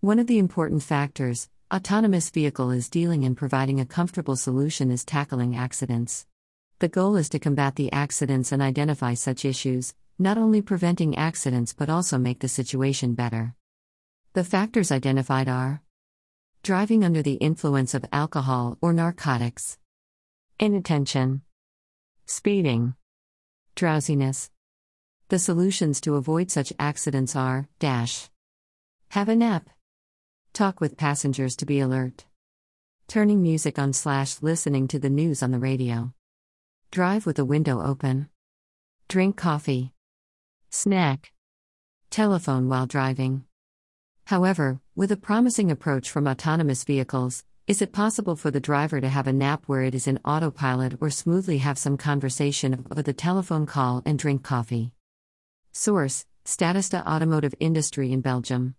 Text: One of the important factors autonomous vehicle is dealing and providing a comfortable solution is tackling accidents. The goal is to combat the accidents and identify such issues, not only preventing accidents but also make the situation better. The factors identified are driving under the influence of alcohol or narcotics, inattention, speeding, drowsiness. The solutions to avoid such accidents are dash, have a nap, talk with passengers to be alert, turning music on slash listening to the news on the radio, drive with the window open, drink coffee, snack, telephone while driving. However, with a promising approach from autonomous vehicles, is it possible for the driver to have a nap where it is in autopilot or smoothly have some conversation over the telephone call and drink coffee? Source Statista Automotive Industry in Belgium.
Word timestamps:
One 0.00 0.20
of 0.20 0.28
the 0.28 0.38
important 0.38 0.84
factors 0.84 1.48
autonomous 1.74 2.30
vehicle 2.30 2.70
is 2.70 2.88
dealing 2.88 3.24
and 3.24 3.36
providing 3.36 3.80
a 3.80 3.84
comfortable 3.84 4.36
solution 4.36 4.92
is 4.92 5.04
tackling 5.04 5.56
accidents. 5.56 6.24
The 6.78 6.86
goal 6.86 7.16
is 7.16 7.28
to 7.30 7.40
combat 7.40 7.74
the 7.74 7.90
accidents 7.90 8.52
and 8.52 8.62
identify 8.62 9.14
such 9.14 9.44
issues, 9.44 9.96
not 10.16 10.38
only 10.38 10.62
preventing 10.62 11.16
accidents 11.16 11.72
but 11.72 11.90
also 11.90 12.16
make 12.16 12.38
the 12.38 12.46
situation 12.46 13.14
better. 13.14 13.56
The 14.34 14.44
factors 14.44 14.92
identified 14.92 15.48
are 15.48 15.82
driving 16.62 17.02
under 17.02 17.20
the 17.20 17.34
influence 17.34 17.92
of 17.92 18.04
alcohol 18.12 18.78
or 18.80 18.92
narcotics, 18.92 19.78
inattention, 20.60 21.42
speeding, 22.24 22.94
drowsiness. 23.74 24.48
The 25.28 25.40
solutions 25.40 26.00
to 26.02 26.14
avoid 26.14 26.52
such 26.52 26.72
accidents 26.78 27.34
are 27.34 27.66
dash, 27.80 28.30
have 29.08 29.28
a 29.28 29.34
nap, 29.34 29.68
talk 30.58 30.80
with 30.80 30.96
passengers 30.96 31.54
to 31.54 31.64
be 31.64 31.78
alert, 31.78 32.24
turning 33.06 33.40
music 33.40 33.78
on 33.78 33.92
slash 33.92 34.42
listening 34.42 34.88
to 34.88 34.98
the 34.98 35.08
news 35.08 35.40
on 35.40 35.52
the 35.52 35.58
radio, 35.60 36.12
drive 36.90 37.24
with 37.24 37.36
the 37.36 37.44
window 37.44 37.80
open, 37.80 38.28
drink 39.06 39.36
coffee, 39.36 39.92
snack, 40.68 41.32
telephone 42.10 42.68
while 42.68 42.88
driving. 42.88 43.44
However, 44.26 44.80
with 44.96 45.12
a 45.12 45.16
promising 45.16 45.70
approach 45.70 46.10
from 46.10 46.26
autonomous 46.26 46.82
vehicles, 46.82 47.44
is 47.68 47.80
it 47.80 47.92
possible 47.92 48.34
for 48.34 48.50
the 48.50 48.58
driver 48.58 49.00
to 49.00 49.08
have 49.08 49.28
a 49.28 49.32
nap 49.32 49.62
where 49.66 49.82
it 49.82 49.94
is 49.94 50.08
in 50.08 50.18
autopilot 50.24 50.98
or 51.00 51.08
smoothly 51.08 51.58
have 51.58 51.78
some 51.78 51.96
conversation 51.96 52.84
over 52.90 53.02
the 53.02 53.12
telephone 53.12 53.64
call 53.64 54.02
and 54.04 54.18
drink 54.18 54.42
coffee? 54.42 54.90
Source 55.70 56.26
Statista 56.44 57.06
Automotive 57.06 57.54
Industry 57.60 58.10
in 58.10 58.22
Belgium. 58.22 58.74